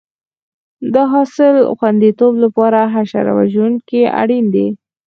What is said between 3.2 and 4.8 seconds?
وژونکي اړین دي.